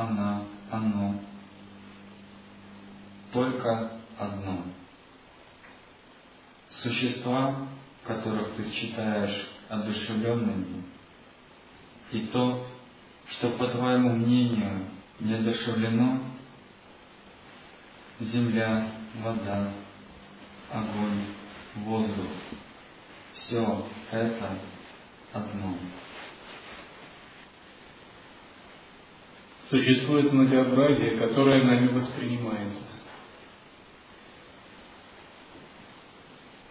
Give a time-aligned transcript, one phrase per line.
[0.00, 1.14] она, оно.
[3.32, 4.64] Только одно.
[6.82, 7.68] Существа,
[8.04, 10.84] которых ты считаешь одушевленными,
[12.10, 12.66] и то,
[13.28, 14.86] что, по твоему мнению,
[15.20, 16.22] не одушевлено,
[18.20, 18.90] земля,
[19.22, 19.72] вода,
[20.72, 21.26] огонь,
[21.76, 22.30] воздух,
[23.32, 24.58] все это
[25.32, 25.76] одно.
[29.70, 32.82] Существует многообразие, которое нами воспринимается.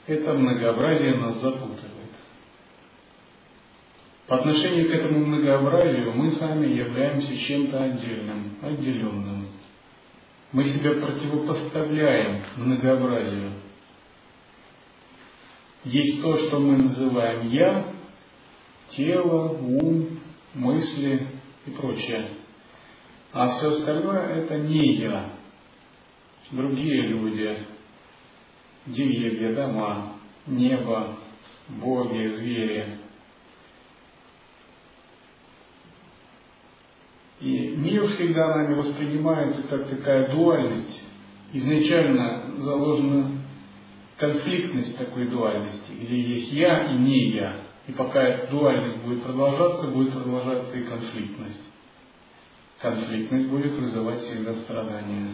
[0.05, 2.09] Это многообразие нас запутывает.
[4.27, 9.47] По отношению к этому многообразию мы сами являемся чем-то отдельным, отделенным.
[10.51, 13.53] Мы себя противопоставляем многообразию.
[15.85, 17.85] Есть то, что мы называем «я»,
[18.89, 20.19] тело, ум,
[20.53, 21.27] мысли
[21.65, 22.38] и прочее.
[23.31, 25.29] А все остальное это не я.
[26.51, 27.59] Другие люди,
[28.87, 30.13] деревья, дома,
[30.47, 31.15] небо,
[31.67, 32.97] боги, звери.
[37.39, 41.03] И мир всегда нами воспринимается как такая дуальность.
[41.53, 43.39] Изначально заложена
[44.17, 47.61] конфликтность такой дуальности, где есть я и не я.
[47.87, 51.61] И пока эта дуальность будет продолжаться, будет продолжаться и конфликтность.
[52.81, 55.33] Конфликтность будет вызывать всегда страдания.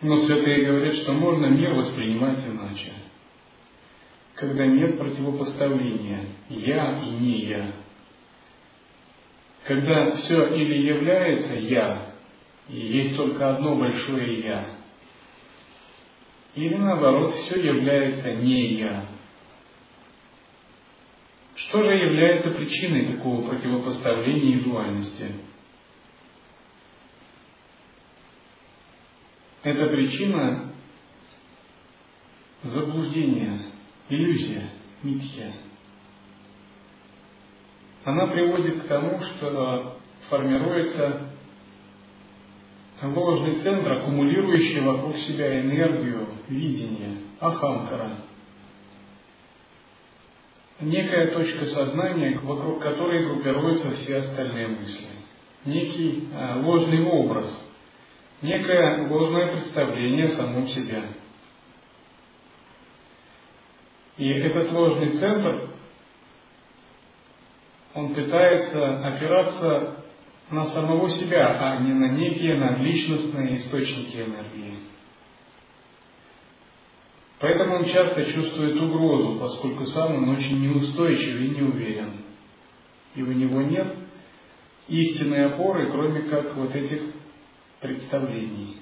[0.00, 2.92] Но святые говорят, что можно мир воспринимать иначе.
[4.34, 7.72] Когда нет противопоставления «я» и «не я».
[9.64, 12.12] Когда все или является «я»,
[12.68, 14.76] и есть только одно большое «я»,
[16.54, 19.06] или наоборот, все является «не я».
[21.56, 25.34] Что же является причиной такого противопоставления и дуальности?
[29.62, 30.72] Это причина
[32.62, 33.60] заблуждения,
[34.08, 34.70] иллюзия,
[35.02, 35.52] митья.
[38.04, 39.98] Она приводит к тому, что
[40.28, 41.30] формируется
[43.02, 48.18] ложный центр, аккумулирующий вокруг себя энергию, видение, ахамкара.
[50.80, 55.08] Некая точка сознания, вокруг которой группируются все остальные мысли.
[55.64, 57.64] Некий э, ложный образ–
[58.42, 61.02] некое ложное представление о самом себе.
[64.16, 65.70] И этот ложный центр,
[67.94, 70.04] он пытается опираться
[70.50, 74.78] на самого себя, а не на некие надличностные источники энергии.
[77.40, 82.24] Поэтому он часто чувствует угрозу, поскольку сам он очень неустойчив и не уверен.
[83.14, 83.94] И у него нет
[84.88, 87.02] истинной опоры, кроме как вот этих
[87.80, 88.76] представлений.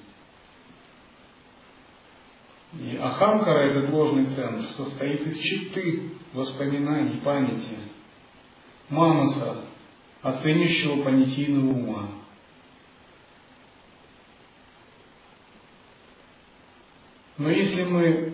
[2.79, 7.77] И Ахамкара, этот ложный центр, состоит из четы воспоминаний, памяти,
[8.89, 9.65] мамаса,
[10.21, 12.09] оценящего понятийного ума.
[17.37, 18.33] Но если мы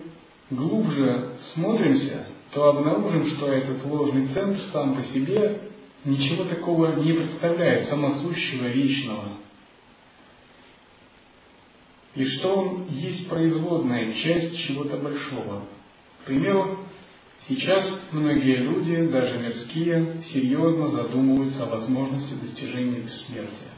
[0.50, 5.70] глубже смотримся, то обнаружим, что этот ложный центр сам по себе
[6.04, 9.43] ничего такого не представляет, самосущего, вечного
[12.14, 15.64] и что он есть производная часть чего-то большого.
[16.22, 16.80] К примеру,
[17.48, 23.74] сейчас многие люди, даже мирские, серьезно задумываются о возможности достижения бессмертия.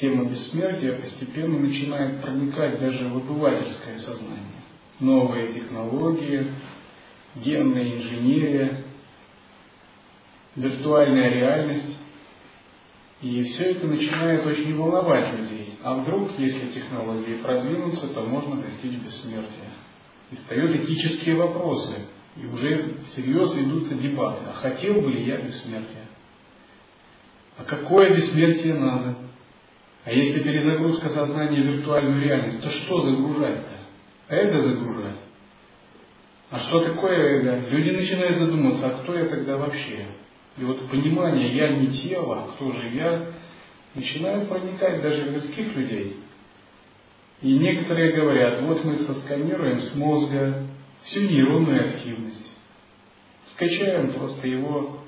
[0.00, 4.62] Тема бессмертия постепенно начинает проникать даже в обывательское сознание.
[5.00, 6.46] Новые технологии,
[7.34, 8.84] генная инженерия,
[10.54, 11.98] виртуальная реальность.
[13.20, 15.67] И все это начинает очень волновать людей.
[15.82, 19.70] А вдруг, если технологии продвинутся, то можно достичь бессмертия.
[20.30, 24.42] И встают этические вопросы, и уже всерьез ведутся дебаты.
[24.48, 26.06] А хотел бы ли я бессмертия?
[27.56, 29.16] А какое бессмертие надо?
[30.04, 34.34] А если перезагрузка сознания в виртуальную реальность, то что загружать-то?
[34.34, 35.16] Эго загружать?
[36.50, 37.68] А что такое эго?
[37.68, 40.06] Люди начинают задумываться, а кто я тогда вообще?
[40.56, 43.28] И вот понимание «я не тело, а кто же я?»
[43.98, 46.16] Начинают проникать даже в мирских людей.
[47.42, 50.66] И некоторые говорят, вот мы сосканируем с мозга
[51.02, 52.50] всю нейронную активность,
[53.52, 55.00] скачаем просто его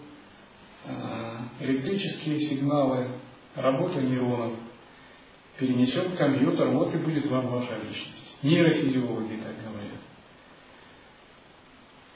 [1.60, 3.08] электрические сигналы,
[3.54, 4.54] работа нейронов
[5.58, 8.38] перенесет в компьютер, вот и будет вам ваша личность.
[8.42, 10.00] Нейрофизиологи так говорят.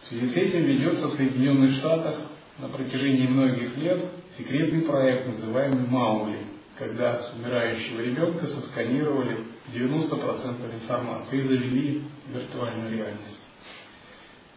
[0.02, 4.04] В связи с этим ведется в Соединенных Штатах на протяжении многих лет
[4.38, 6.38] секретный проект, называемый Маули,
[6.78, 13.40] когда с умирающего ребенка сосканировали 90% информации и завели виртуальную реальность.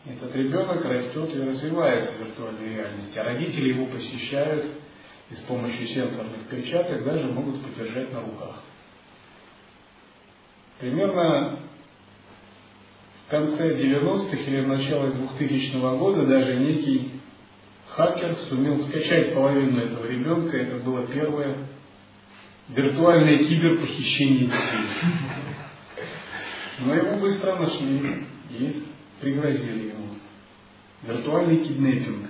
[0.06, 4.66] Этот ребенок растет и развивается в виртуальной реальности, а родители его посещают
[5.30, 8.64] и с помощью сенсорных перчаток даже могут подержать на руках.
[10.80, 11.60] Примерно
[13.26, 17.20] в конце 90-х или в начале 2000 года даже некий
[17.90, 20.56] хакер сумел скачать половину этого ребенка.
[20.56, 21.58] Это было первое
[22.70, 26.02] виртуальное киберпохищение детей.
[26.80, 28.84] Но его быстро нашли и
[29.22, 30.10] пригрозили ему.
[31.04, 32.30] Виртуальный киднеппинг.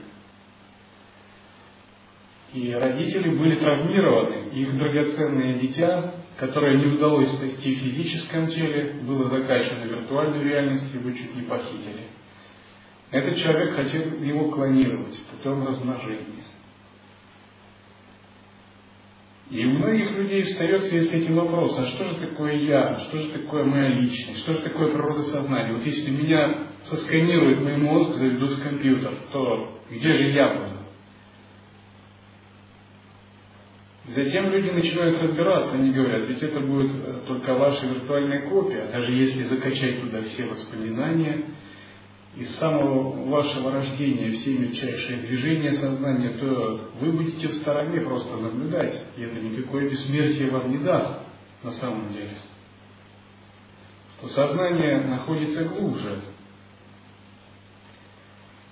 [2.54, 9.30] И родители были травмированы, их драгоценное дитя, которое не удалось спасти в физическом теле, было
[9.30, 12.08] закачано в виртуальную реальность, его чуть не похитили.
[13.12, 16.46] Этот человек хотел его клонировать путем размножения.
[19.50, 23.30] И у многих людей связи с этим вопрос, а что же такое я, что же
[23.30, 25.74] такое моя личность, что же такое природа сознания?
[25.74, 30.78] Вот если меня сосканирует мой мозг, заведут в компьютер, то где же я буду?
[34.08, 39.12] Затем люди начинают разбираться, они говорят, ведь это будет э, только ваша виртуальная копия, даже
[39.12, 41.44] если закачать туда все воспоминания,
[42.40, 49.06] из самого вашего рождения все мельчайшие движения сознания, то вы будете в стороне просто наблюдать,
[49.18, 51.20] и это никакое бессмертие вам не даст
[51.64, 52.38] на самом деле.
[54.22, 56.22] То сознание находится глубже.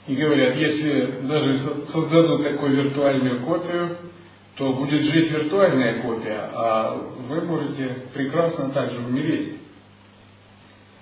[0.07, 1.57] И говорят, если даже
[1.91, 3.97] создадут такую виртуальную копию,
[4.55, 6.95] то будет жить виртуальная копия, а
[7.27, 9.64] вы можете прекрасно также умереть.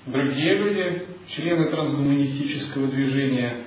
[0.06, 3.64] Другие люди, члены трансгуманистического движения,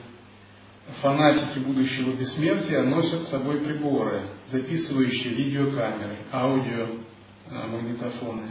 [1.01, 6.89] фанатики будущего бессмертия, носят с собой приборы, записывающие видеокамеры, аудио,
[7.51, 8.51] а, магнитофоны.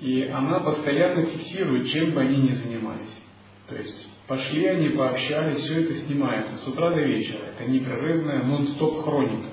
[0.00, 3.22] И она постоянно фиксирует, чем бы они ни занимались.
[3.68, 7.44] То есть пошли они, пообщались, все это снимается с утра до вечера.
[7.54, 9.50] Это непрерывная нон-стоп хроника.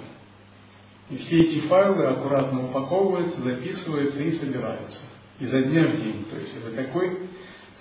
[1.09, 5.18] И все эти файлы аккуратно упаковываются, записываются и собираются.
[5.39, 6.25] Изо дня в день.
[6.29, 7.29] То есть это такой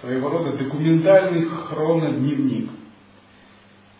[0.00, 2.70] своего рода документальный хронодневник.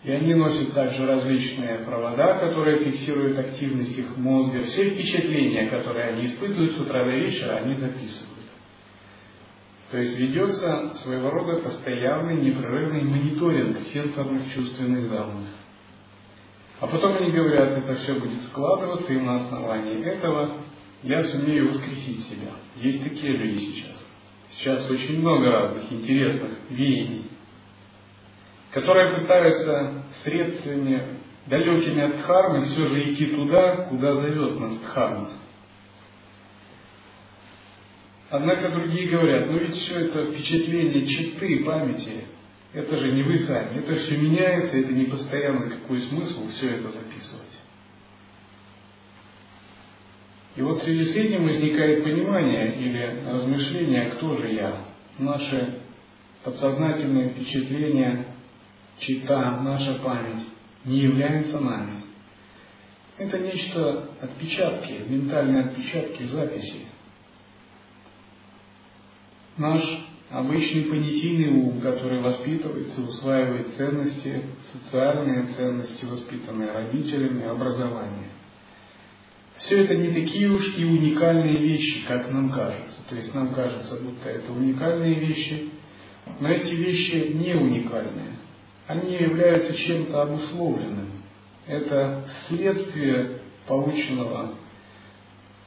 [0.03, 4.63] И они носят также различные провода, которые фиксируют активность их мозга.
[4.63, 8.39] Все впечатления, которые они испытывают с утра до вечера, они записывают.
[9.91, 15.47] То есть ведется своего рода постоянный непрерывный мониторинг сенсорных чувственных данных.
[16.79, 20.57] А потом они говорят, это все будет складываться, и на основании этого
[21.03, 22.51] я сумею воскресить себя.
[22.77, 24.05] Есть такие люди сейчас.
[24.51, 27.25] Сейчас очень много разных интересных веяний,
[28.71, 35.31] которые пытаются средствами, далекими от дхармы, все же идти туда, куда зовет нас дхарма.
[38.29, 42.25] Однако другие говорят, ну ведь все это впечатление читы, памяти,
[42.73, 46.91] это же не вы сами, это все меняется, это не постоянно какой смысл все это
[46.91, 47.48] записывать.
[50.59, 54.87] И вот в связи с этим возникает понимание или размышление, кто же я,
[55.17, 55.79] наше
[56.43, 58.25] подсознательное впечатление,
[58.97, 60.47] чита, наша память
[60.83, 62.03] не является нами.
[63.17, 66.87] Это нечто отпечатки, ментальные отпечатки, записи,
[69.55, 69.81] наш
[70.29, 74.41] обычный понятийный ум, который воспитывается, усваивает ценности,
[74.73, 78.38] социальные ценности, воспитанные родителями, образование.
[79.59, 82.97] Все это не такие уж и уникальные вещи, как нам кажется.
[83.09, 85.69] То есть нам кажется, будто это уникальные вещи,
[86.39, 88.37] но эти вещи не уникальные.
[88.87, 91.11] Они являются чем-то обусловленным.
[91.67, 94.55] Это следствие полученного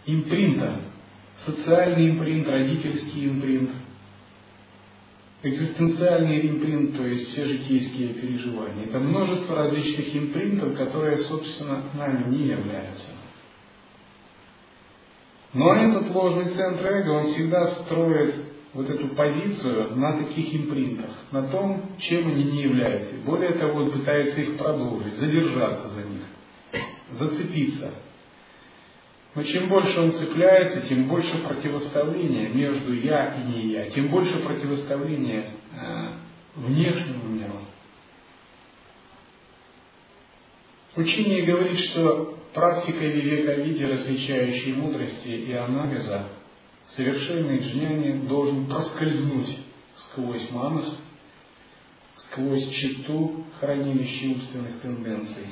[0.07, 0.81] импринта,
[1.45, 3.71] социальный импринт, родительский импринт,
[5.43, 8.87] экзистенциальный импринт, то есть все житейские переживания.
[8.87, 13.22] Это множество различных импринтов, которые, собственно, нами не являются.
[15.55, 18.35] Но этот ложный центр эго, он всегда строит
[18.73, 23.15] вот эту позицию на таких импринтах, на том, чем они не являются.
[23.25, 26.23] Более того, он пытается их продолжить, задержаться за них,
[27.13, 27.93] зацепиться,
[29.35, 34.39] но чем больше он цепляется, тем больше противоставления между я и не я, тем больше
[34.41, 36.09] противоставления э,
[36.57, 37.61] внешнему миру.
[40.97, 46.29] Учение говорит, что практика вивека-виде, различающей мудрости и анализа,
[46.89, 49.59] совершенный джняни должен проскользнуть
[49.97, 50.99] сквозь манас,
[52.17, 55.47] сквозь читу, хранилище умственных тенденций,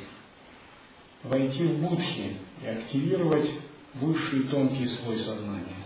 [1.23, 3.51] войти в будхи и активировать
[3.95, 5.77] высший тонкий слой сознания.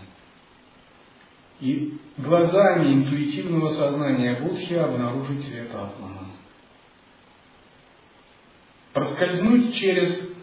[1.61, 6.31] И глазами интуитивного сознания Будхи обнаружить свет Атмана.
[8.91, 10.34] Проскользнуть через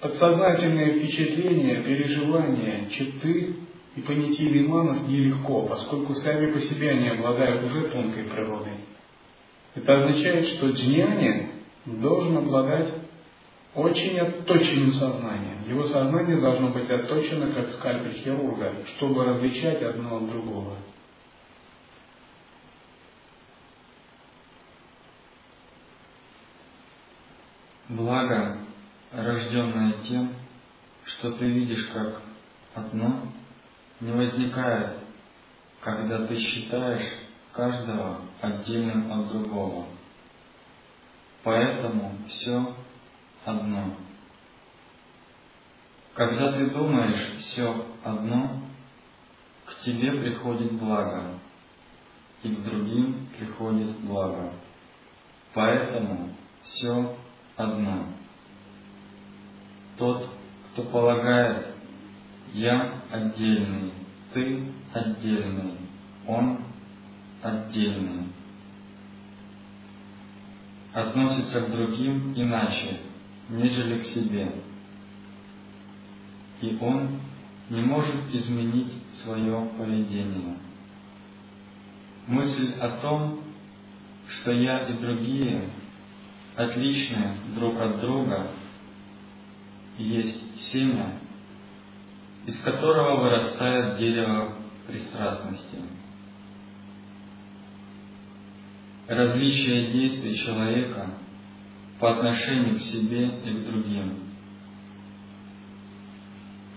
[0.00, 3.56] подсознательные впечатления, переживания, читы
[3.96, 8.74] и понятийный манас нелегко, поскольку сами по себе они обладают уже тонкой природой.
[9.74, 11.50] Это означает, что джняни
[11.86, 12.92] должен обладать
[13.74, 15.68] очень отточенным сознанием.
[15.68, 20.76] Его сознание должно быть отточено, как скальпель хирурга, чтобы различать одно от другого.
[27.88, 28.58] Благо,
[29.12, 30.34] рожденное тем,
[31.04, 32.22] что ты видишь как
[32.74, 33.28] одно,
[34.00, 34.98] не возникает,
[35.80, 39.86] когда ты считаешь каждого отдельным от другого.
[41.42, 42.74] Поэтому все
[43.44, 43.94] одно.
[46.14, 48.62] Когда ты думаешь все одно,
[49.64, 51.38] к тебе приходит благо,
[52.42, 54.52] и к другим приходит благо.
[55.54, 57.16] Поэтому все
[57.56, 58.15] одно.
[59.98, 60.28] Тот,
[60.72, 61.68] кто полагает,
[62.52, 63.92] я отдельный,
[64.32, 65.74] ты отдельный,
[66.26, 66.58] он
[67.42, 68.26] отдельный,
[70.92, 72.98] относится к другим иначе,
[73.48, 74.52] нежели к себе.
[76.60, 77.20] И он
[77.68, 80.56] не может изменить свое поведение.
[82.26, 83.40] Мысль о том,
[84.28, 85.68] что я и другие
[86.56, 88.50] отличны друг от друга,
[89.98, 91.18] есть семя,
[92.46, 95.78] из которого вырастает дерево пристрастности.
[99.08, 101.10] Различие действий человека–
[101.98, 104.18] по отношению к себе и к другим.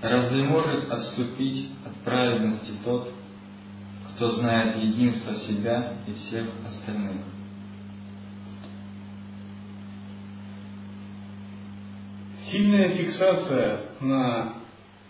[0.02, 3.14] Разве может отступить от праведности тот,
[4.14, 7.22] кто знает единство себя и всех остальных?
[12.52, 14.56] Сильная фиксация на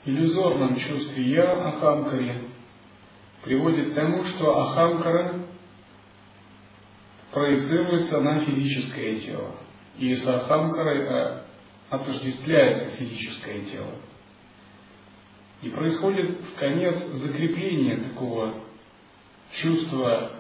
[0.03, 2.41] иллюзорном чувстве «я» Ахамкаре
[3.43, 5.35] приводит к тому, что Ахамкара
[7.31, 9.55] проецируется на физическое тело
[9.97, 11.41] и с Ахамкарой э,
[11.89, 13.95] отождествляется физическое тело.
[15.61, 18.63] И происходит в конец закрепление такого
[19.61, 20.38] чувства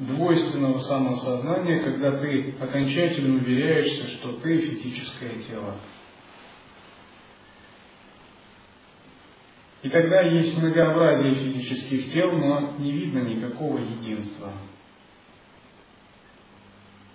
[0.00, 5.76] двойственного самосознания, когда ты окончательно уверяешься, что ты физическое тело.
[9.82, 14.52] И тогда есть многообразие физических тел, но не видно никакого единства.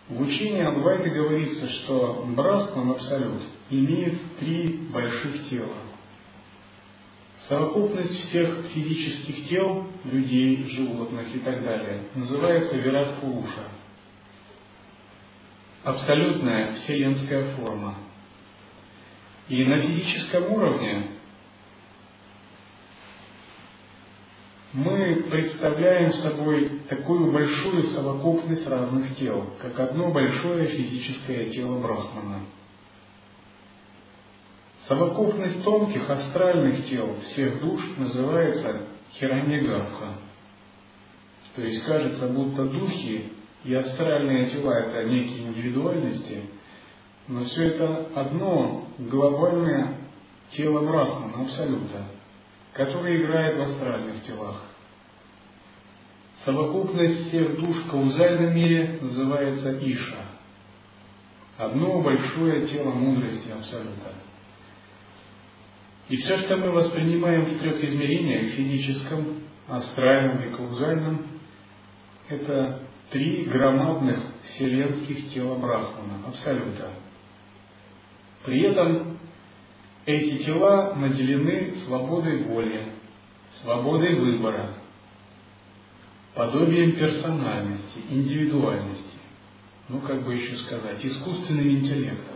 [0.08, 5.74] В учении Адвайты говорится, что Брахман Абсолют имеет три больших тела.
[7.48, 13.68] Совокупность всех физических тел, людей, животных и так далее, называется Вират Пуруша.
[15.84, 17.98] Абсолютная вселенская форма.
[19.48, 21.12] И на физическом уровне
[24.74, 32.42] мы представляем собой такую большую совокупность разных тел, как одно большое физическое тело Брахмана.
[34.88, 38.82] Совокупность тонких астральных тел всех душ называется
[39.14, 40.16] Хираньягарха.
[41.56, 43.32] То есть кажется, будто духи
[43.64, 46.50] и астральные тела– это некие индивидуальности,
[47.28, 49.98] но все это одно глобальное
[50.52, 52.06] тело Брахмана, абсолютно
[52.76, 54.62] который играет в астральных телах.
[56.44, 60.26] Совокупность всех душ в каузальном мире называется Иша.
[61.58, 64.14] Одно большое тело мудрости Абсолюта.
[66.08, 71.28] И все, что мы воспринимаем в трех измерениях, физическом, астральном и каузальном,
[72.30, 74.20] это три громадных
[74.50, 76.92] вселенских тела Брахмана, Абсолюта.
[78.46, 79.18] При этом
[80.06, 82.92] эти тела наделены свободой воли,
[83.64, 84.76] свободой выбора,
[86.36, 89.18] подобием персональности, индивидуальности,
[89.90, 92.35] ну как бы еще сказать, искусственным интеллектом.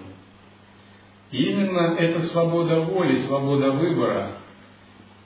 [1.31, 4.38] Именно эта свобода воли, свобода выбора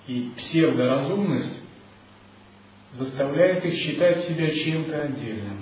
[0.07, 1.61] и псевдоразумность
[2.93, 5.61] заставляет их считать себя чем-то отдельным.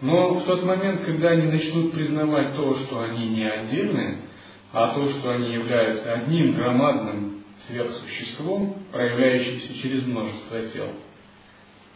[0.00, 4.18] Но в тот момент, когда они начнут признавать то, что они не отдельны,
[4.72, 10.90] а то, что они являются одним громадным сверхсуществом, проявляющимся через множество тел,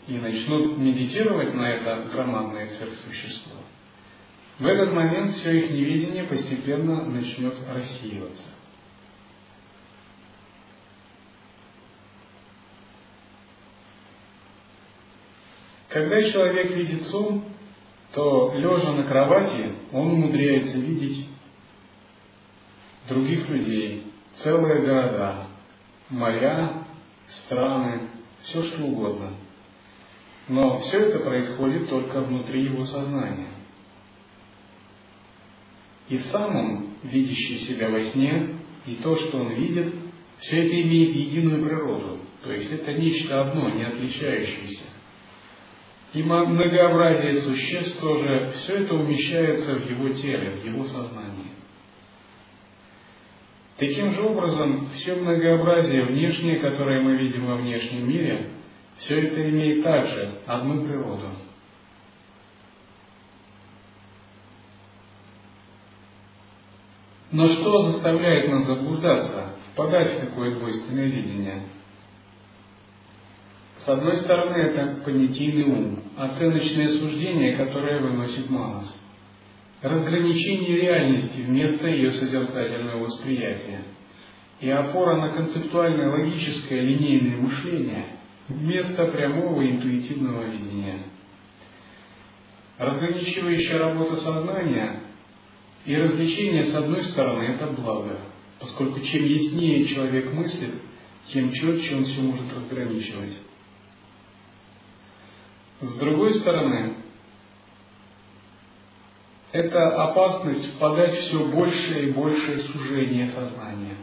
[0.07, 3.57] и начнут медитировать на это громадное сверхсущество,
[4.59, 8.49] в этот момент все их невидение постепенно начнет рассеиваться.
[15.89, 17.45] Когда человек видит сон,
[18.13, 21.27] то лежа на кровати, он умудряется видеть
[23.09, 24.13] других людей,
[24.43, 25.47] целые города,
[26.11, 26.85] моря,
[27.29, 28.09] страны,
[28.43, 29.35] все что угодно.
[30.49, 33.58] Но все это происходит только внутри его сознания.
[36.09, 38.49] И сам он, видящий себя во сне,
[38.87, 39.93] и то, что он видит,
[40.41, 42.19] все это имеет единую природу.
[42.43, 44.85] То есть это нечто одно, не отличающееся.
[46.15, 51.53] И многообразие существ тоже, все это умещается в его теле, в его сознании.
[53.77, 58.49] Таким же образом, все многообразие внешнее, которое мы видим во внешнем мире,
[58.97, 61.29] все это имеет также одну природу.
[67.31, 71.63] Но что заставляет нас заблуждаться, впадать в такое двойственное видение?
[73.85, 78.95] С одной стороны, это понятийный ум, оценочное суждение, которое выносит манас.
[79.83, 83.83] Разграничение реальности вместо ее созерцательного восприятия.
[84.61, 88.05] И опора на концептуальное логическое линейное мышление
[88.49, 90.99] вместо прямого интуитивного видения.
[92.79, 95.03] Разграничивающая работа сознания
[95.89, 98.19] и развлечение, с одной стороны, это благо,
[98.61, 100.75] поскольку чем яснее человек мыслит,
[101.33, 103.39] тем четче он все может разграничивать.
[105.81, 106.97] С другой стороны,
[109.53, 113.97] это опасность впадать все большее и большее сужение сознания.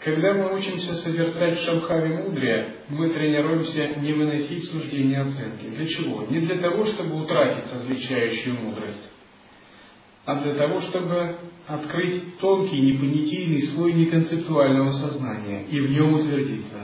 [0.00, 5.66] Когда мы учимся созерцать в Шамхаве мудрее, мы тренируемся не выносить суждения оценки.
[5.66, 6.26] Для чего?
[6.28, 9.11] Не для того, чтобы утратить различающую мудрость,
[10.24, 16.78] а для того, чтобы открыть тонкий, непонятийный слой неконцептуального сознания и в нем утвердиться.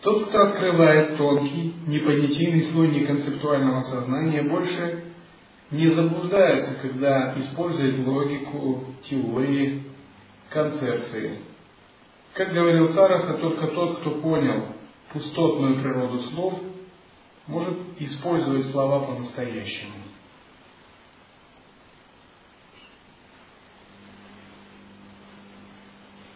[0.00, 5.04] Тот, кто открывает тонкий, непонятийный слой неконцептуального сознания, больше
[5.70, 9.82] не заблуждается, когда использует логику, теории,
[10.48, 11.40] концепции.
[12.32, 14.77] Как говорил Сараха, только тот, кто понял
[15.12, 16.60] пустотную природу слов,
[17.46, 19.94] может использовать слова по-настоящему.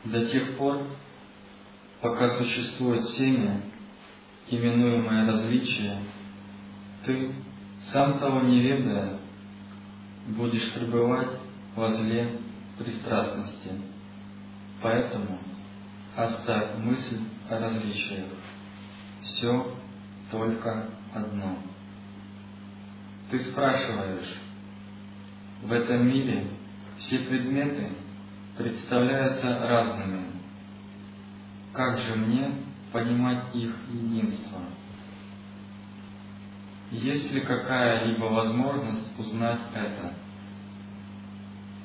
[0.05, 0.87] До тех пор,
[2.01, 3.61] пока существует семя,
[4.49, 5.99] именуемое различие,
[7.05, 7.35] ты,
[7.93, 9.19] сам того не ведая,
[10.29, 11.39] будешь пребывать
[11.77, 12.39] возле
[12.79, 13.71] пристрастности.
[14.83, 15.39] Поэтому
[16.17, 18.27] оставь мысль о различиях.
[19.23, 19.77] Все
[20.31, 21.59] только одно.
[23.31, 24.41] Ты спрашиваешь,
[25.63, 26.49] в этом мире
[26.99, 27.93] все предметы
[28.57, 30.33] представляются разными.
[31.73, 32.53] Как же мне
[32.93, 34.61] понимать их единство?
[36.91, 40.15] Есть ли какая-либо возможность узнать это?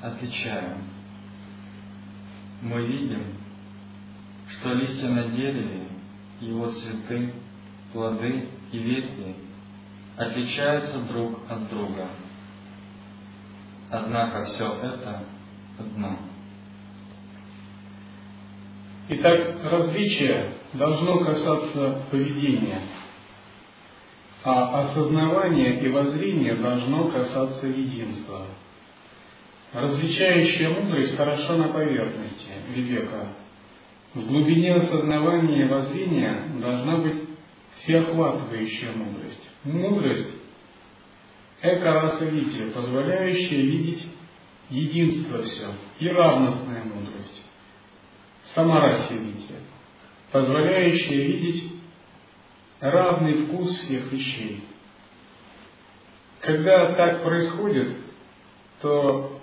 [0.02, 0.80] Отвечаю.
[2.62, 3.24] Мы видим,
[4.50, 5.87] что листья на дереве,
[6.40, 7.34] его цветы,
[7.94, 9.36] плоды и ветви
[10.16, 12.08] отличаются друг от друга.
[13.90, 15.24] Однако все это
[15.80, 16.18] одно.
[19.10, 22.82] Итак, различие должно касаться поведения–
[24.50, 28.46] а осознавание и воззрение должно касаться единства.
[29.74, 33.34] Различающая мудрость хороша на поверхности вивека.
[34.18, 37.30] В глубине осознавания и воззрения должна быть
[37.76, 39.48] всеохватывающая мудрость.
[39.64, 40.34] Мудрость–
[41.62, 44.08] эко-расовитие, позволяющая видеть
[44.72, 45.68] единство все,
[46.00, 47.44] и равностная мудрость.
[48.56, 49.60] Самарасивитие,
[50.32, 51.74] позволяющая видеть
[52.80, 54.64] равный вкус всех вещей.
[56.40, 57.98] Когда так происходит,
[58.82, 59.37] то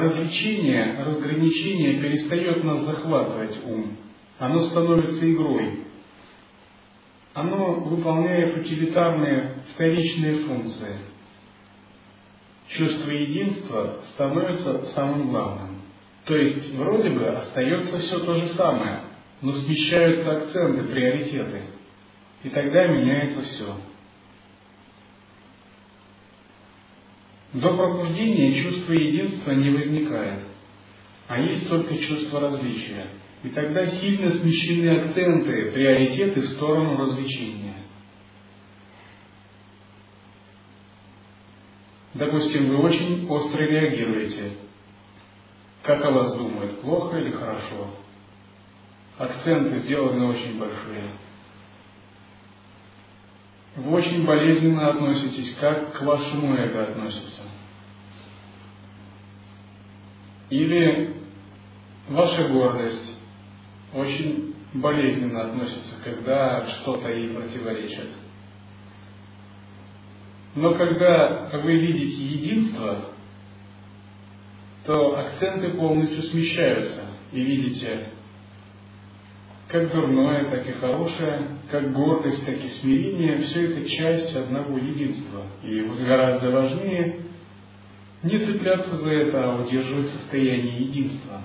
[0.00, 3.96] развлечение, разграничение перестает нас захватывать ум.
[4.38, 5.84] Оно становится игрой.
[7.34, 10.96] Оно выполняет утилитарные вторичные функции.
[12.68, 15.82] Чувство единства становится самым главным.
[16.24, 19.02] То есть вроде бы остается все то же самое,
[19.40, 21.62] но смещаются акценты, приоритеты.
[22.42, 23.76] И тогда меняется все.
[27.56, 30.40] До пробуждения чувство единства не возникает,
[31.26, 33.06] а есть только чувство различия.
[33.42, 37.76] И тогда сильно смещены акценты, приоритеты в сторону развлечения.
[42.12, 44.52] Допустим, вы очень остро реагируете.
[45.82, 47.94] Как о вас думают, плохо или хорошо?
[49.16, 51.10] Акценты сделаны очень большие.
[53.76, 57.42] Вы очень болезненно относитесь, как к вашему эго относится.
[60.48, 61.14] Или
[62.08, 63.16] ваша гордость
[63.92, 68.08] очень болезненно относится, когда что-то ей противоречит.
[70.54, 73.10] Но когда вы видите единство,
[74.86, 78.10] то акценты полностью смещаются, и видите
[79.68, 85.42] как дурное, так и хорошее, как гордость, так и смирение, все это часть одного единства.
[85.64, 87.20] И вот гораздо важнее
[88.22, 91.42] не цепляться за это, а удерживать состояние единства.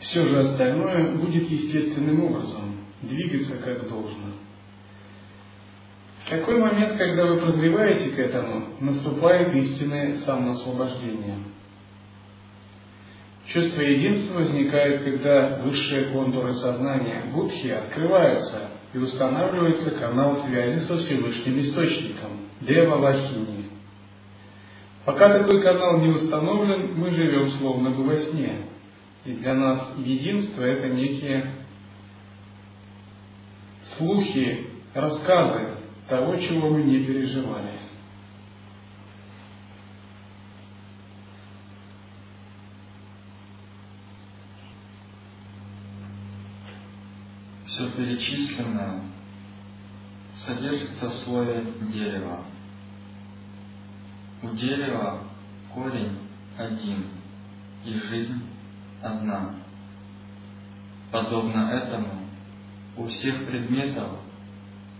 [0.00, 4.34] Все же остальное будет естественным образом, двигаться как должно.
[6.24, 11.36] В такой момент, когда вы прозреваете к этому, наступает истинное самоосвобождение.
[13.54, 21.60] Чувство единства возникает, когда высшие контуры сознания будхи открываются и устанавливается канал связи со Всевышним
[21.60, 23.66] Источником, Дева Вахини.
[25.04, 28.56] Пока такой канал не установлен, мы живем словно бы во сне.
[29.24, 31.54] И для нас единство– это некие
[33.96, 35.76] слухи, рассказы,
[36.08, 37.83] того, чего мы не переживали.
[47.74, 49.02] Все перечисленное
[50.46, 52.44] содержится в слове дерева.
[54.42, 55.24] У дерева
[55.74, 56.18] корень
[56.56, 57.08] один
[57.84, 58.44] и жизнь
[59.02, 59.56] одна.
[61.10, 62.28] Подобно этому
[62.96, 64.20] у всех предметов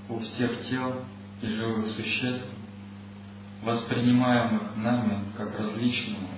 [0.08, 1.04] у всех тел
[1.42, 2.48] и живых существ,
[3.62, 6.28] воспринимаемых нами как различные,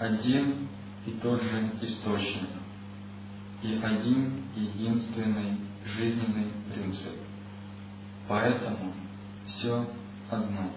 [0.00, 0.68] один
[1.04, 2.63] и тот же источник
[3.64, 7.14] и один единственный жизненный принцип.
[8.28, 8.92] Поэтому
[9.46, 9.88] все
[10.30, 10.70] одно.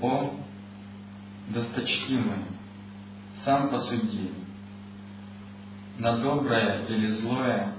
[0.00, 0.34] О,
[1.48, 2.44] досточтимый,
[3.44, 4.30] сам посуди,
[5.98, 7.74] на доброе или злое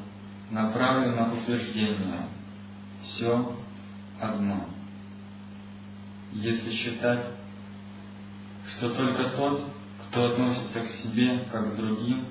[0.52, 2.28] направлено утверждение
[3.02, 3.56] «все
[4.20, 4.66] одно».
[6.34, 7.28] Если считать,
[8.76, 9.77] что только тот,
[10.18, 12.26] кто относится к себе как к другим,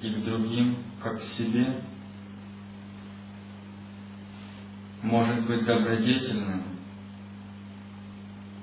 [0.00, 1.82] и к другим как к себе,
[5.02, 6.62] может быть добродетельным,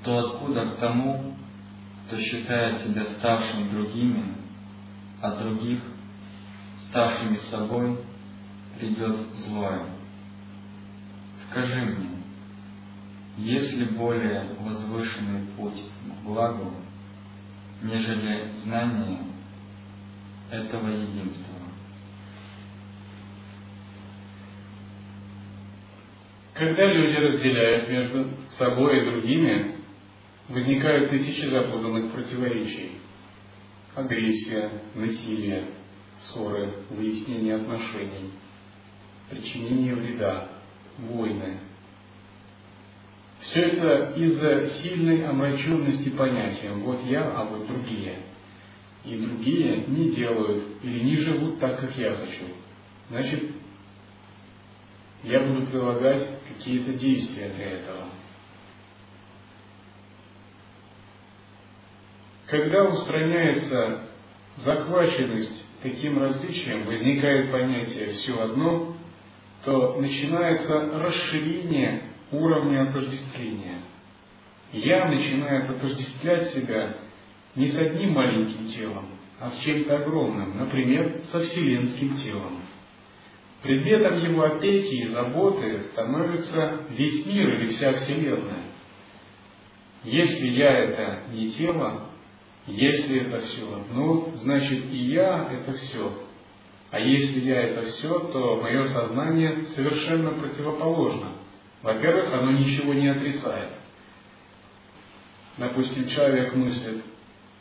[0.03, 1.35] то откуда к тому,
[2.07, 4.33] кто считает себя старшим другими,
[5.21, 5.81] а других
[6.89, 7.99] старшими собой,
[8.79, 9.15] придет
[9.45, 9.85] злое.
[11.51, 12.09] Скажи мне,
[13.37, 16.82] есть ли более возвышенный путь к благу,
[17.83, 19.19] нежели знание
[20.49, 21.53] этого единства?
[26.53, 29.75] Когда люди разделяют между собой и другими,
[30.49, 32.91] возникают тысячи запутанных противоречий.
[33.95, 35.67] Агрессия, насилие,
[36.15, 38.31] ссоры, выяснение отношений–
[39.29, 40.49] причинение вреда,
[40.97, 41.59] войны.
[43.45, 48.19] Все это из-за сильной омраченности понятием «вот я, а вот другие».
[49.03, 52.45] И другие не делают или не живут так, как я хочу.
[53.09, 53.51] Значит,
[55.23, 58.05] я буду прилагать какие-то действия для этого.
[62.45, 64.03] Когда устраняется
[64.57, 68.95] захваченность таким различием, возникает понятие «все одно»,
[69.65, 73.79] то начинается расширение уровня отождествления.
[74.71, 76.97] Я начинаю отождествлять себя
[77.55, 79.05] не с одним маленьким телом,
[79.39, 82.59] а с чем-то огромным, например, со вселенским телом.
[83.61, 88.63] Предметом его опеки и заботы становится весь мир или вся Вселенная.
[90.03, 92.09] Если я это не тело,
[92.67, 96.11] если это все, ну, значит и я это все.
[96.91, 101.32] А если я это все, то мое сознание совершенно противоположно.
[101.83, 103.69] Во-первых, оно ничего не отрицает.
[105.57, 107.03] Допустим, человек мыслит,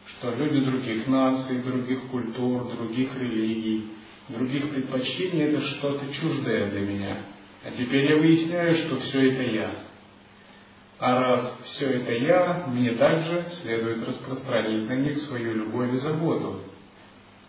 [0.07, 3.91] что люди других наций, других культур, других религий,
[4.29, 7.17] других предпочтений– это что-то чуждое для меня.
[7.65, 9.75] А теперь я выясняю, что все это я.
[11.01, 16.61] А раз все это я, мне также следует распространить на них свою любовь и заботу.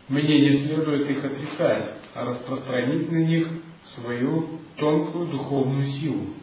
[0.07, 3.47] Мне не следует их отрицать, а распространить на них
[3.95, 6.33] свою тонкую духовную силу.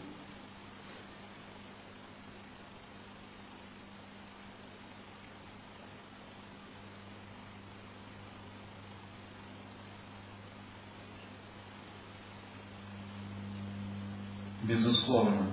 [14.70, 15.48] Безусловно,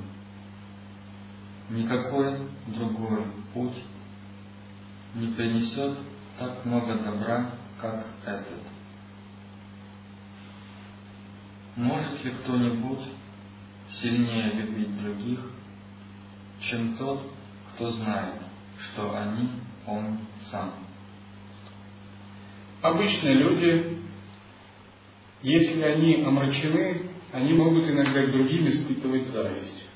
[1.71, 2.37] никакой
[2.67, 3.83] другой путь
[5.15, 5.97] не принесет
[6.37, 8.61] так много добра, как этот.
[11.75, 13.05] Может ли кто-нибудь
[13.89, 15.39] сильнее любить других,
[16.61, 17.21] чем тот,
[17.73, 18.41] кто знает,
[18.79, 19.49] что они
[19.85, 20.19] он
[20.49, 20.73] сам?
[22.81, 24.01] Обычно люди,
[25.41, 29.87] если они омрачены, они могут иногда другим испытывать зависть.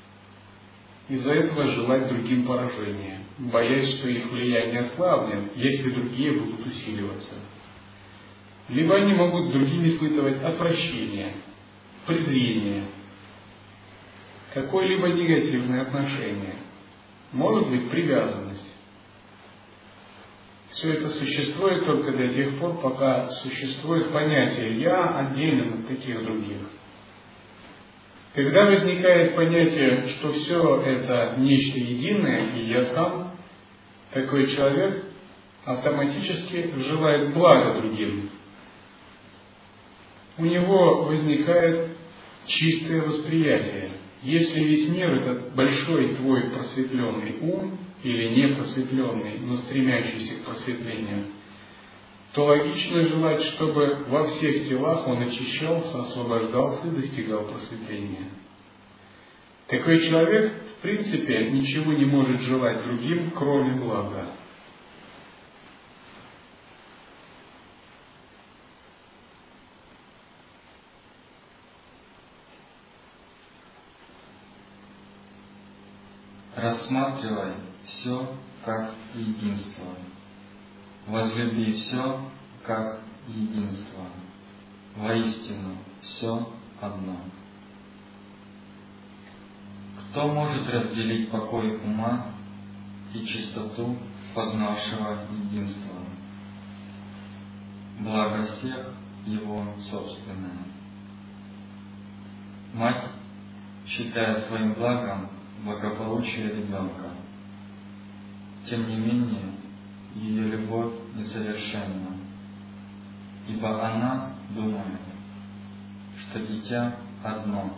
[1.10, 7.36] Из-за этого желать другим поражения, боясь, что их влияние ослабнет, если другие будут усиливаться.
[8.70, 11.34] Либо они могут другим испытывать отвращение,
[12.06, 12.84] презрение,
[14.54, 16.56] какое-либо негативное отношение,
[17.32, 18.68] может быть привязанность.
[20.72, 26.60] Все это существует только до тех пор, пока существует понятие «я» отдельно от таких других.
[28.34, 33.21] Когда возникает понятие, что все это нечто единое, и я сам,
[34.14, 35.06] такой человек
[35.66, 38.30] автоматически желает блага другим,
[40.38, 41.90] у него возникает
[42.46, 43.92] чистое восприятие.
[44.24, 51.26] Если весь мир это большой твой просветленный ум или непросветленный, но стремящийся к просветлению,
[52.34, 58.30] то логично желать, чтобы во всех телах он очищался, освобождался и достигал просветления.
[59.72, 64.36] Такой человек, в принципе, ничего не может желать другим, кроме блага.
[76.54, 77.54] рассматривай
[77.86, 79.86] все как единство.
[81.08, 82.30] Возлюби все
[82.64, 84.06] как единство.
[84.98, 86.50] Воистину все
[86.82, 87.18] одно.
[90.12, 92.34] Кто может разделить покой ума
[93.14, 93.98] и чистоту
[94.36, 95.96] познавшего единства?
[98.00, 98.94] Благо всех
[99.26, 100.66] его собственное.
[102.74, 103.06] Мать,
[103.88, 105.30] считая своим благом
[105.64, 107.12] благополучие ребенка.
[108.66, 109.54] Тем не менее,
[110.16, 112.18] ее любовь несовершенна,
[113.48, 115.00] ибо она думает,
[116.20, 117.78] что дитя одно,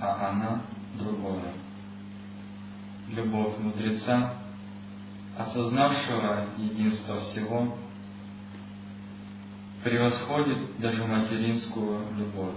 [0.00, 0.62] а она
[0.98, 1.52] другое.
[3.10, 4.34] Любовь мудреца,
[5.36, 7.76] осознавшего единство всего,
[9.82, 12.54] превосходит даже материнскую любовь.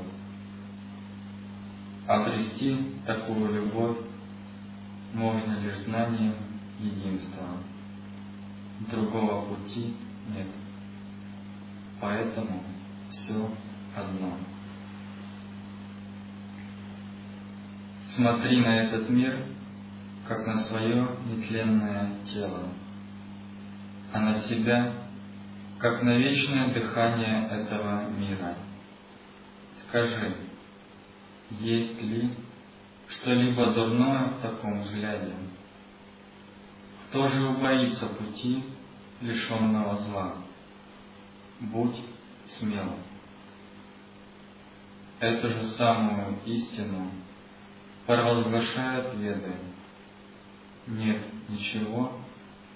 [2.07, 3.97] Обрести такую любовь
[5.13, 6.35] можно лишь знанием
[6.79, 7.47] единства.
[8.91, 9.95] Другого пути
[10.35, 10.47] нет.
[11.99, 12.63] Поэтому
[13.09, 13.49] все
[13.95, 14.33] одно.
[18.15, 19.45] Смотри на этот мир,
[20.31, 22.69] как на свое нетленное тело,
[24.13, 24.93] а на себя,
[25.77, 28.55] как на вечное дыхание этого мира.
[29.81, 30.37] Скажи,
[31.59, 32.33] есть ли
[33.09, 35.33] что-либо дурное в таком взгляде?
[37.09, 38.63] Кто же убоится пути,
[39.19, 40.35] лишенного зла?
[41.59, 41.99] Будь
[42.57, 42.95] смел.
[45.19, 47.11] Эту же самую истину
[48.05, 49.70] провозглашают Веды.
[50.91, 52.19] Нет ничего,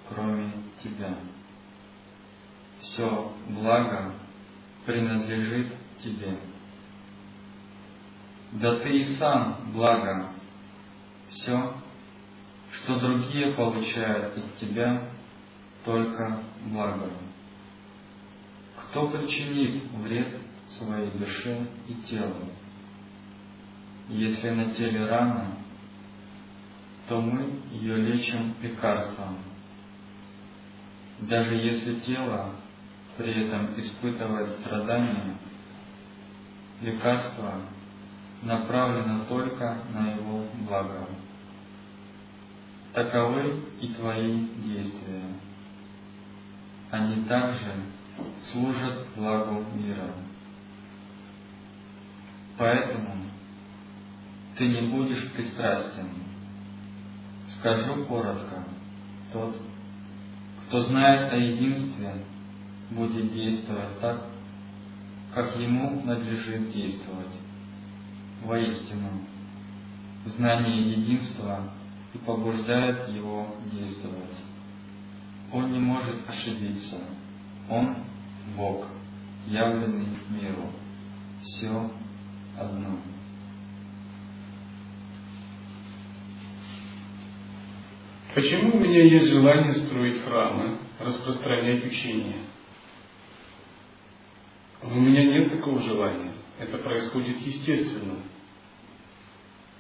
[0.07, 0.51] кроме
[0.81, 1.17] Тебя.
[2.79, 4.13] Все благо
[4.85, 6.37] принадлежит Тебе.
[8.53, 10.29] Да Ты и сам благо.
[11.27, 11.73] Все,
[12.71, 15.09] что другие получают от Тебя,
[15.83, 17.09] только благо.
[18.77, 22.49] Кто причинит вред своей душе и телу?
[24.07, 25.57] Если на теле рана,
[27.07, 29.37] то мы ее лечим лекарством.
[31.19, 32.55] Даже если тело
[33.17, 35.37] при этом испытывает страдания,
[36.81, 37.61] лекарство
[38.41, 41.07] направлено только на его благо.
[42.93, 45.23] таковы и твои действия.
[46.91, 47.73] Они также
[48.51, 50.13] служат благу мира.
[52.57, 53.25] Поэтому
[54.57, 56.24] ты не будешь пристрастен.
[57.65, 58.63] Скажу коротко,
[59.33, 59.59] тот,
[60.67, 62.23] кто знает о единстве,
[62.91, 64.21] будет действовать так,
[65.33, 67.33] как ему надлежит действовать.
[68.43, 69.09] Воистину,
[70.25, 71.71] знание единства
[72.13, 74.37] и побуждает его действовать.
[75.51, 76.97] Он не может ошибиться.
[77.67, 77.97] Он–
[78.55, 78.85] Бог,
[79.47, 80.69] явленный миру.
[81.41, 81.89] Все
[82.59, 82.99] одно.
[88.35, 92.41] Почему у меня есть желание строить храмы, распространять учения?
[94.83, 96.33] У меня нет такого желания.
[96.59, 98.15] Это происходит естественно.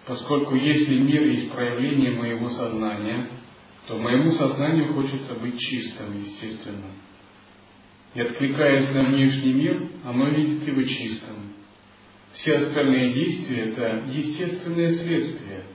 [0.07, 3.27] Поскольку если мир есть проявление моего сознания,
[3.87, 6.91] то моему сознанию хочется быть чистым, естественно.
[8.13, 11.55] И откликаясь на внешний мир, оно видит его чистым.
[12.31, 15.74] Все остальные действия– это естественное следствие.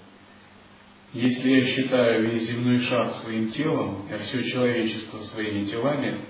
[1.12, 6.20] Если я считаю весь земной шар своим телом, а все человечество своими телами,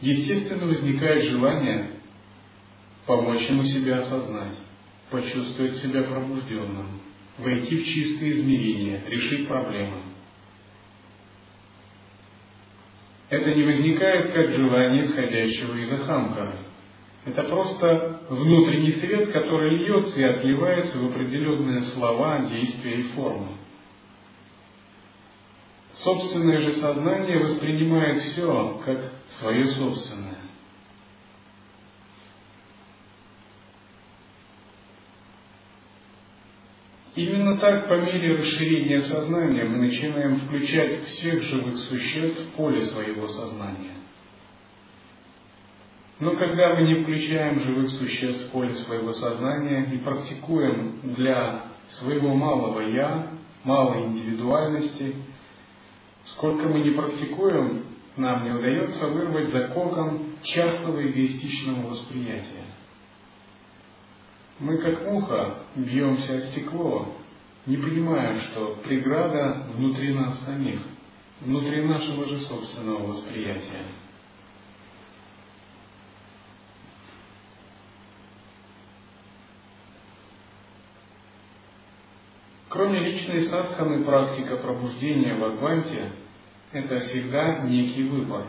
[0.00, 1.90] естественно возникает желание
[3.04, 4.54] помочь ему себя осознать,
[5.10, 7.00] почувствовать себя пробужденным,
[7.38, 10.02] войти в чистые измерения, решить проблемы.
[13.30, 16.60] Это не возникает как желание исходящего из Ахамкара.
[17.24, 23.58] Это просто внутренний свет, который льется и отливается в определенные слова, действия и формы.
[25.98, 30.38] Собственное же сознание воспринимает все как свое собственное.
[37.16, 43.26] Именно так, по мере расширения сознания, мы начинаем включать всех живых существ в поле своего
[43.26, 43.94] сознания.
[46.20, 51.64] Но когда мы не включаем живых существ в поле своего сознания и практикуем для
[51.98, 53.32] своего малого «я»,
[53.64, 55.16] малой индивидуальности,
[56.32, 57.84] сколько мы не практикуем,
[58.16, 62.64] нам не удается вырвать за кокон частного эгоистичного восприятия.
[64.58, 67.14] Мы, как муха, бьемся о стекло,
[67.66, 70.80] не понимая, что преграда внутри нас самих,
[71.40, 73.84] внутри нашего же собственного восприятия.
[82.68, 86.10] Кроме личной садханы, практика пробуждения в Адванте–
[86.72, 88.46] это всегда некий выбор.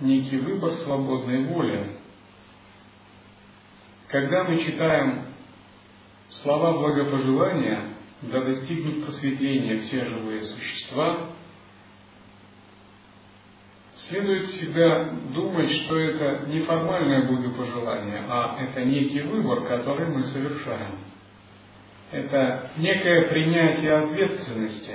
[0.00, 1.98] Некий выбор свободной воли,
[4.08, 5.26] когда мы читаем
[6.42, 7.90] слова благопожелания,
[8.22, 11.28] да достигнут просветления все живые существа,
[14.08, 20.98] следует всегда думать, что это не формальное благопожелание, а это некий выбор, который мы совершаем.
[22.12, 24.94] Это некое принятие ответственности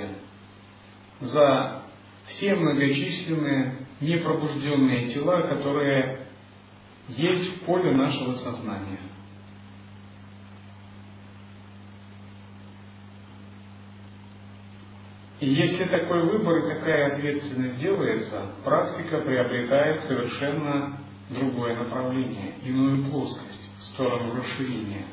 [1.20, 1.82] за
[2.26, 6.26] все многочисленные непробужденные тела, которые
[7.08, 8.98] есть в поле нашего сознания.
[15.38, 20.98] И если такой выбор и такая ответственность делается, практика приобретает совершенно
[21.30, 25.04] другое направление, иную плоскость, в сторону расширения.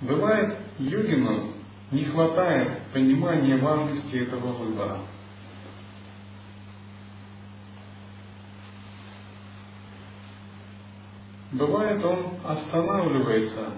[0.00, 1.52] Бывает, йогину
[1.90, 4.98] не хватает понимания важности этого выбора–
[11.52, 13.72] Бывает, он останавливается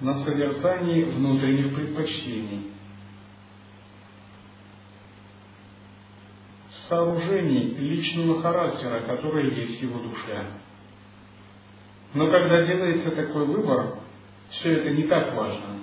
[0.00, 2.72] на созерцании внутренних предпочтений,
[6.88, 10.50] сооружений личного характера, которые есть в его душе.
[12.12, 14.00] Но когда делается такой выбор,
[14.54, 15.80] все это не так важно.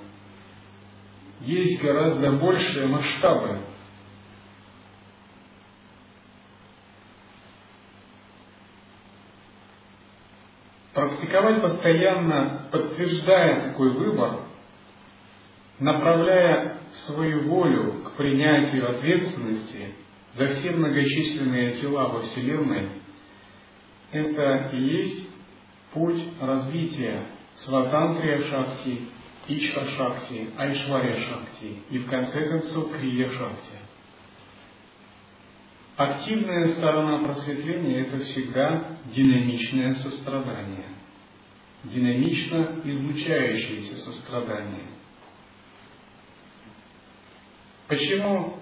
[1.42, 3.60] Есть гораздо большие масштабы
[10.94, 14.42] практиковать постоянно, подтверждая такой выбор,
[15.80, 19.96] направляя свою волю к принятию ответственности
[20.36, 22.90] за все многочисленные тела во Вселенной,
[24.12, 25.30] это и есть
[25.94, 27.26] путь развития
[27.66, 29.08] Сватантрия Шакти,
[29.48, 33.78] Ичха Шакти, Айшвария Шакти и в конце концов Крия Шакти.
[35.98, 40.88] Активная сторона просветления– это всегда динамичное сострадание,
[41.84, 44.88] динамично излучающееся сострадание.
[47.88, 48.58] Почему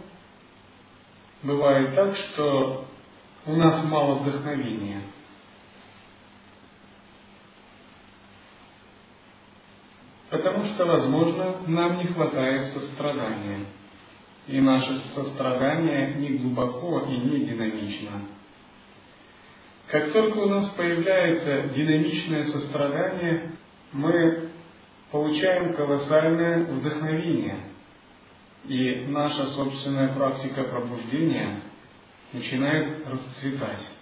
[1.44, 2.88] бывает так, что
[3.46, 5.04] у нас мало вдохновения?
[10.30, 13.66] Потому что, возможно, нам не хватает сострадания.
[14.48, 18.12] И наше сострадание не глубоко и не динамично.
[19.88, 23.52] Как только у нас появляется динамичное сострадание,
[23.92, 24.50] мы
[25.12, 27.58] получаем колоссальное вдохновение.
[28.68, 31.62] И наша собственная практика пробуждения
[32.34, 33.99] начинает расцветать.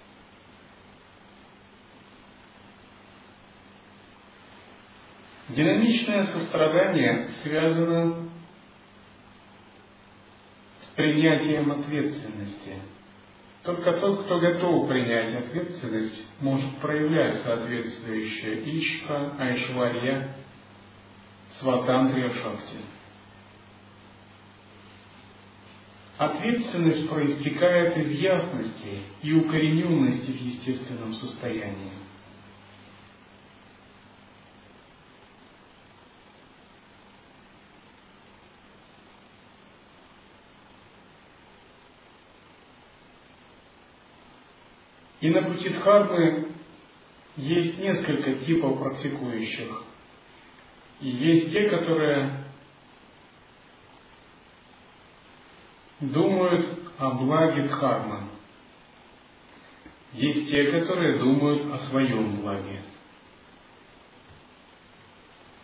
[5.49, 8.29] Динамичное сострадание связано
[10.81, 12.75] с принятием ответственности.
[13.63, 20.35] Только тот, кто готов принять ответственность, может проявлять соответствующее ишка, айшварья,
[21.59, 22.77] сватантрия шакти.
[26.17, 32.06] Ответственность проистекает из ясности и укорененности в естественном состоянии.
[45.27, 46.47] И на пути Дхармы
[47.35, 49.83] есть несколько типов практикующих.
[51.01, 52.45] И есть те, которые
[55.99, 56.65] думают
[56.97, 58.29] о благе Дхармы.
[60.13, 62.81] Есть те, которые думают о своем благе.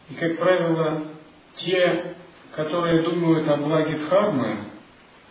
[0.09, 1.07] И, как правило,
[1.55, 2.17] те,
[2.51, 4.65] которые думают о благе Дхармы,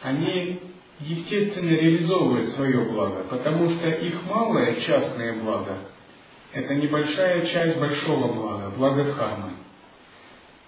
[0.01, 0.62] они
[1.05, 5.79] естественно реализовывают свое благо, потому что их малое частное благо–
[6.53, 9.53] это небольшая часть большого блага, блага Дхармы.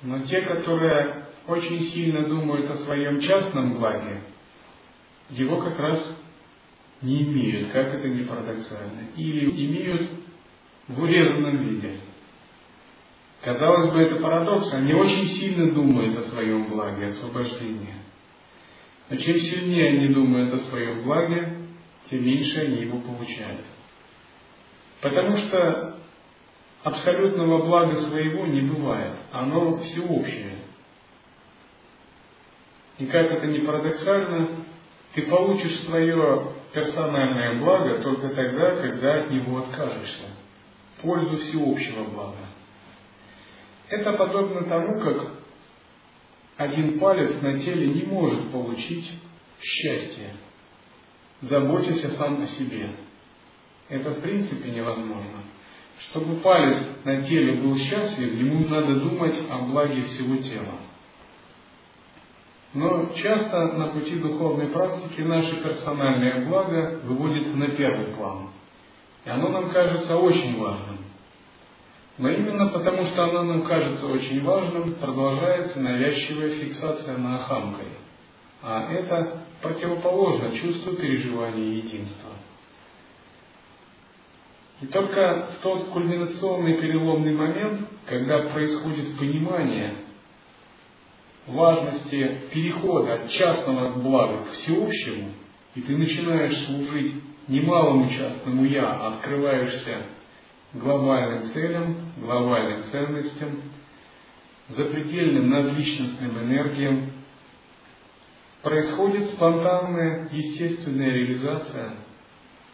[0.02, 4.20] Но те, которые очень сильно думают о своем частном благе,
[5.30, 6.16] его как раз
[7.02, 10.10] не имеют, как это не парадоксально, или имеют
[10.88, 12.00] в урезанном виде.
[13.42, 17.94] Казалось бы, это парадокс, они очень сильно думают о своем благе, освобождении.
[19.10, 21.58] Но чем сильнее они думают о своем благе,
[22.08, 23.60] тем меньше они его получают.
[25.00, 25.98] Потому что
[26.82, 29.14] абсолютного блага своего не бывает.
[29.32, 30.58] Оно всеобщее.
[32.98, 34.50] И как это ни парадоксально,
[35.14, 40.24] ты получишь свое персональное благо только тогда, когда от него откажешься.
[41.02, 42.36] Пользу всеобщего блага.
[43.88, 45.43] Это подобно тому, как
[46.56, 49.10] один палец на теле не может получить
[49.60, 50.30] счастье,
[51.40, 52.90] заботясь сам о себе.
[53.88, 55.42] Это в принципе невозможно.
[56.10, 60.78] Чтобы палец на теле был счастлив, ему надо думать о благе всего тела.
[62.72, 68.50] Но часто на пути духовной практики наше персональное благо выводится на первый план.
[69.24, 70.98] И оно нам кажется очень важным.
[72.16, 77.88] Но именно потому, что оно нам кажется очень важным, продолжается навязчивая фиксация на ахамкой.
[78.62, 82.30] А это противоположно чувству переживания единства.
[84.80, 89.94] И только в тот кульминационный переломный момент, когда происходит понимание
[91.46, 95.32] важности перехода от частного блага к всеобщему,
[95.74, 97.14] и ты начинаешь служить
[97.48, 100.06] не малому частному «я», а открываешься
[100.74, 103.62] глобальным целям, глобальным ценностям,
[104.68, 107.10] запредельным надличностным энергиям,
[108.62, 111.92] происходит спонтанная, естественная реализация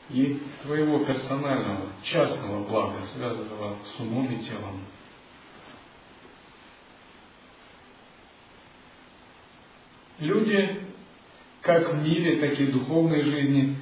[0.09, 4.81] и твоего персонального, частного блага, связанного с умом и телом.
[10.19, 10.81] Люди,
[11.63, 13.77] как в мире, так и в духовной жизни,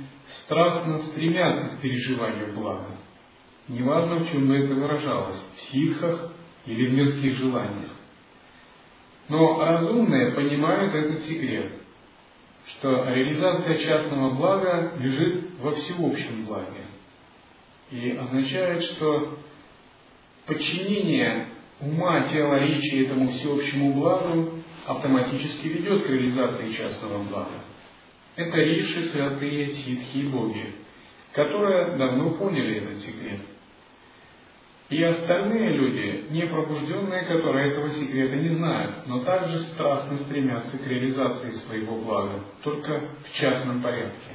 [0.44, 2.97] страстно стремятся к переживанию блага.
[3.68, 6.32] Неважно, в чем бы это выражалось, в ситхах
[6.64, 7.90] или в мирских желаниях.
[9.28, 11.72] Но разумные понимают этот секрет,
[12.66, 16.86] что реализация частного блага лежит во всеобщем благе.
[17.90, 19.38] И означает, что
[20.46, 21.48] подчинение
[21.80, 24.50] ума, тела, речи этому всеобщему благу
[24.86, 27.64] автоматически ведет к реализации частного блага.
[28.36, 30.72] Это риши, святые, ситхи и боги,
[31.32, 33.40] которые давно поняли этот секрет–
[34.90, 40.86] и остальные люди, не пробужденные, которые этого секрета не знают, но также страстно стремятся к
[40.86, 44.30] реализации своего блага, только в частном порядке.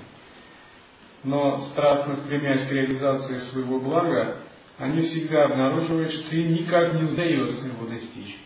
[1.24, 4.42] Но страстно стремясь к реализации своего блага,
[4.78, 8.38] они всегда обнаруживают, что им никак не удается его достичь.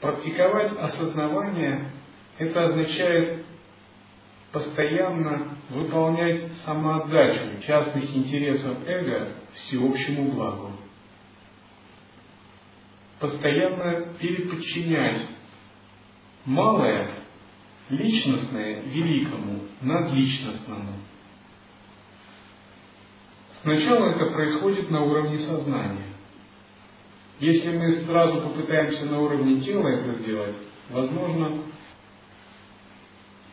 [0.00, 1.90] Практиковать осознавание–
[2.38, 3.46] это означает
[4.54, 10.72] постоянно выполнять самоотдачу частных интересов эго всеобщему благу.
[13.18, 15.22] Постоянно переподчинять
[16.44, 17.10] малое,
[17.90, 20.92] личностное великому, надличностному.
[23.62, 26.14] Сначала это происходит на уровне сознания.
[27.40, 30.54] Если мы сразу попытаемся на уровне тела это сделать,
[30.90, 31.64] возможно,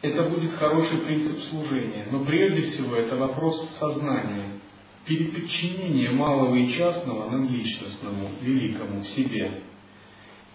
[0.01, 2.05] это будет хороший принцип служения.
[2.11, 4.59] Но прежде всего это вопрос сознания,
[5.05, 9.61] переподчинение малого и частного надличностному, великому, себе.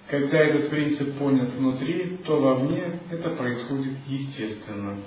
[0.09, 4.99] Когда этот принцип понят внутри, то вовне это происходит естественно.